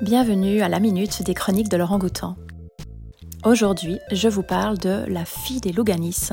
Bienvenue 0.00 0.62
à 0.62 0.68
la 0.68 0.78
minute 0.78 1.24
des 1.24 1.34
chroniques 1.34 1.68
de 1.68 1.76
Laurent 1.76 1.98
Goutan. 1.98 2.36
Aujourd'hui, 3.44 3.98
je 4.12 4.28
vous 4.28 4.44
parle 4.44 4.78
de 4.78 5.04
La 5.08 5.24
fille 5.24 5.60
des 5.60 5.72
Louganis, 5.72 6.28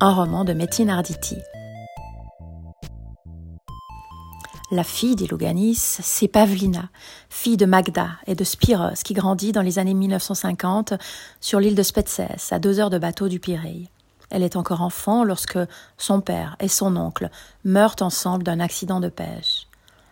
un 0.00 0.12
roman 0.12 0.44
de 0.44 0.52
Métine 0.52 0.90
Arditi. 0.90 1.38
La 4.70 4.84
fille 4.84 5.16
des 5.16 5.26
Louganis, 5.26 5.76
c'est 5.76 6.28
Pavlina, 6.28 6.90
fille 7.30 7.56
de 7.56 7.64
Magda 7.64 8.10
et 8.26 8.34
de 8.34 8.44
Spiros, 8.44 9.02
qui 9.02 9.14
grandit 9.14 9.52
dans 9.52 9.62
les 9.62 9.78
années 9.78 9.94
1950 9.94 10.92
sur 11.40 11.58
l'île 11.58 11.74
de 11.74 11.82
Spetses, 11.82 12.52
à 12.52 12.58
deux 12.58 12.80
heures 12.80 12.90
de 12.90 12.98
bateau 12.98 13.28
du 13.28 13.40
Pirée. 13.40 13.88
Elle 14.28 14.42
est 14.42 14.56
encore 14.56 14.82
enfant 14.82 15.24
lorsque 15.24 15.58
son 15.96 16.20
père 16.20 16.56
et 16.60 16.68
son 16.68 16.94
oncle 16.96 17.30
meurent 17.64 17.96
ensemble 18.02 18.42
d'un 18.42 18.60
accident 18.60 19.00
de 19.00 19.08
pêche. 19.08 19.55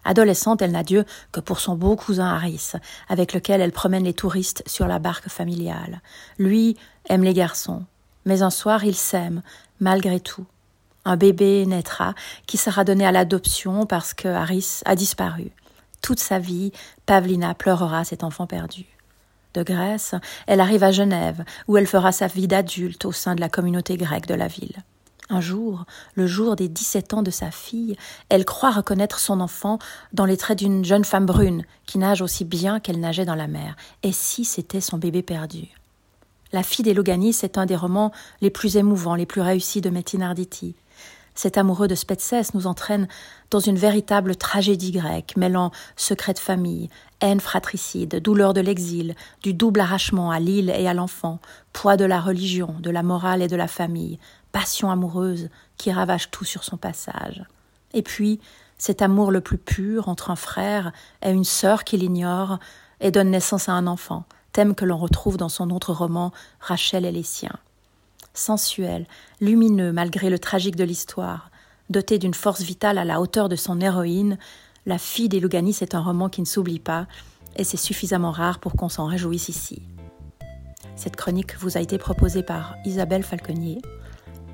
Adolescente, 0.05 0.63
elle 0.63 0.73
n'a 0.73 0.83
Dieu 0.83 1.05
que 1.33 1.41
pour 1.41 1.61
son 1.61 1.75
beau 1.75 1.97
cousin 1.97 2.27
Harris, 2.27 2.73
avec 3.09 3.33
lequel 3.33 3.61
elle 3.61 3.73
promène 3.73 4.05
les 4.05 4.15
touristes 4.15 4.63
sur 4.67 4.87
la 4.87 4.99
barque 4.99 5.29
familiale. 5.29 6.01
Lui 6.39 6.77
aime 7.09 7.25
les 7.25 7.35
garçons, 7.35 7.85
mais 8.25 8.43
un 8.43 8.51
soir 8.51 8.85
il 8.85 8.95
s'aime, 8.95 9.43
malgré 9.81 10.21
tout. 10.21 10.47
Un 11.05 11.17
bébé 11.17 11.67
naîtra 11.67 12.15
qui 12.47 12.57
sera 12.57 12.85
donné 12.85 13.07
à 13.07 13.13
l'adoption 13.13 13.87
parce 13.87 14.15
que 14.15 14.29
Harris 14.29 14.81
a 14.87 14.97
disparu. 14.97 15.51
Toute 16.01 16.21
sa 16.21 16.39
vie, 16.39 16.73
Pavlina 17.07 17.55
pleurera 17.55 18.05
cet 18.05 18.25
enfant 18.25 18.47
perdu. 18.47 18.87
De 19.55 19.63
Grèce, 19.63 20.15
elle 20.47 20.61
arrive 20.61 20.83
à 20.83 20.91
Genève, 20.91 21.45
où 21.69 21.77
elle 21.77 21.87
fera 21.87 22.11
sa 22.11 22.27
vie 22.27 22.49
d'adulte 22.49 23.05
au 23.05 23.13
sein 23.13 23.35
de 23.35 23.41
la 23.41 23.49
communauté 23.49 23.97
grecque 23.97 24.27
de 24.27 24.35
la 24.35 24.49
ville. 24.49 24.83
Un 25.31 25.41
jour, 25.41 25.87
le 26.15 26.27
jour 26.27 26.55
des 26.55 26.69
dix-sept 26.69 27.15
ans 27.15 27.23
de 27.23 27.31
sa 27.31 27.51
fille, 27.51 27.97
elle 28.29 28.45
croit 28.45 28.71
reconnaître 28.71 29.19
son 29.19 29.41
enfant 29.41 29.79
dans 30.13 30.27
les 30.27 30.37
traits 30.37 30.59
d'une 30.59 30.85
jeune 30.85 31.05
femme 31.05 31.25
brune 31.25 31.65
qui 31.87 31.97
nage 31.97 32.21
aussi 32.21 32.45
bien 32.45 32.79
qu'elle 32.79 33.01
nageait 33.01 33.25
dans 33.25 33.35
la 33.35 33.47
mer. 33.47 33.75
Et 34.03 34.13
si 34.13 34.45
c'était 34.45 34.83
son 34.83 34.99
bébé 34.99 35.23
perdu? 35.23 35.69
La 36.53 36.63
fille 36.63 36.85
des 36.85 36.95
Loganis 36.95 37.39
est 37.43 37.57
un 37.57 37.65
des 37.67 37.75
romans 37.75 38.13
les 38.43 38.51
plus 38.51 38.77
émouvants, 38.77 39.15
les 39.15 39.27
plus 39.27 39.41
réussis 39.41 39.81
de 39.81 39.91
Metin 39.91 40.21
Arditi. 40.21 40.75
Cet 41.35 41.59
amoureux 41.59 41.89
de 41.89 41.95
Spetses 41.95 42.55
nous 42.55 42.67
entraîne 42.67 43.09
dans 43.51 43.59
une 43.59 43.77
véritable 43.77 44.37
tragédie 44.37 44.93
grecque, 44.93 45.37
mêlant 45.37 45.73
secret 45.97 46.33
de 46.33 46.39
famille, 46.39 46.91
haine 47.21 47.41
fratricide, 47.41 48.21
douleur 48.21 48.55
de 48.55 48.61
l'exil, 48.61 49.15
du 49.43 49.53
double 49.53 49.81
arrachement 49.81 50.31
à 50.31 50.39
l'île 50.39 50.71
et 50.71 50.87
à 50.87 50.95
l'enfant, 50.95 51.41
poids 51.73 51.97
de 51.97 52.05
la 52.05 52.21
religion, 52.21 52.75
de 52.79 52.91
la 52.91 53.03
morale 53.03 53.43
et 53.43 53.49
de 53.49 53.57
la 53.57 53.67
famille, 53.67 54.19
passion 54.53 54.91
amoureuse 54.91 55.49
qui 55.77 55.91
ravage 55.91 56.31
tout 56.31 56.45
sur 56.45 56.63
son 56.63 56.77
passage. 56.77 57.43
Et 57.95 58.03
puis, 58.03 58.41
cet 58.79 59.03
amour 59.03 59.33
le 59.33 59.41
plus 59.41 59.59
pur 59.59 60.09
entre 60.09 60.31
un 60.31 60.37
frère 60.37 60.93
et 61.23 61.31
une 61.31 61.45
sœur 61.45 61.85
qui 61.85 61.97
l'ignore 61.97 62.59
et 63.01 63.11
donne 63.11 63.31
naissance 63.31 63.69
à 63.69 63.73
un 63.73 63.87
enfant, 63.87 64.25
thème 64.53 64.75
que 64.75 64.85
l'on 64.85 64.99
retrouve 64.99 65.37
dans 65.37 65.49
son 65.49 65.71
autre 65.71 65.93
roman 65.93 66.33
Rachel 66.61 67.05
et 67.05 67.13
les 67.13 67.23
siens. 67.23 67.59
Sensuel, 68.35 69.07
lumineux 69.41 69.93
malgré 69.93 70.29
le 70.29 70.39
tragique 70.39 70.77
de 70.77 70.85
l'histoire, 70.85 71.51
doté 71.89 72.19
d'une 72.19 72.35
force 72.35 72.63
vitale 72.63 72.99
à 72.99 73.05
la 73.05 73.21
hauteur 73.21 73.49
de 73.49 73.57
son 73.57 73.81
héroïne, 73.81 74.39
La 74.87 74.99
fille 74.99 75.31
des 75.31 75.41
Louganis 75.41 75.79
est 75.81 75.95
un 75.95 76.03
roman 76.03 76.29
qui 76.29 76.43
ne 76.43 76.47
s'oublie 76.47 76.79
pas, 76.79 77.07
et 77.57 77.65
c'est 77.65 77.79
suffisamment 77.79 78.33
rare 78.33 78.59
pour 78.59 78.75
qu'on 78.75 78.91
s'en 78.91 79.07
réjouisse 79.07 79.49
ici. 79.49 79.83
Cette 80.97 81.17
chronique 81.17 81.57
vous 81.59 81.79
a 81.79 81.81
été 81.81 81.97
proposée 81.97 82.43
par 82.43 82.77
Isabelle 82.85 83.23
Falconier. 83.23 83.81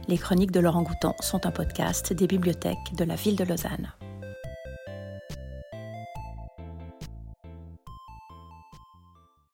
Les 0.06 0.18
chroniques 0.18 0.52
de 0.52 0.60
Laurent 0.60 0.82
Goutan 0.82 1.16
sont 1.20 1.46
un 1.46 1.50
podcast 1.50 2.12
des 2.12 2.26
bibliothèques 2.26 2.94
de 2.96 3.04
la 3.04 3.16
ville 3.16 3.36
de 3.36 3.44
Lausanne. 3.44 3.92